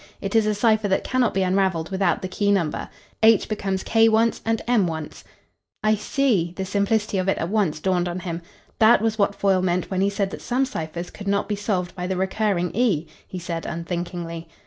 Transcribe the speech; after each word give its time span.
It 0.19 0.33
is 0.35 0.47
a 0.47 0.55
cipher 0.55 0.87
that 0.87 1.03
cannot 1.03 1.31
be 1.31 1.43
unravelled 1.43 1.91
without 1.91 2.23
the 2.23 2.27
key 2.27 2.51
number. 2.51 2.89
H 3.21 3.47
becomes 3.47 3.83
K 3.83 4.09
once 4.09 4.41
and 4.43 4.59
M 4.67 4.87
once." 4.87 5.23
"I 5.83 5.93
see." 5.93 6.53
The 6.57 6.65
simplicity 6.65 7.19
of 7.19 7.29
it 7.29 7.37
at 7.37 7.49
once 7.49 7.79
dawned 7.79 8.09
on 8.09 8.21
him. 8.21 8.41
"That 8.79 9.03
was 9.03 9.19
what 9.19 9.35
Foyle 9.35 9.61
meant 9.61 9.91
when 9.91 10.01
he 10.01 10.09
said 10.09 10.31
that 10.31 10.41
some 10.41 10.65
ciphers 10.65 11.11
could 11.11 11.27
not 11.27 11.47
be 11.47 11.55
solved 11.55 11.93
by 11.93 12.07
the 12.07 12.17
recurring 12.17 12.71
E," 12.73 13.05
he 13.27 13.37
said 13.37 13.67
unthinkingly. 13.67 14.49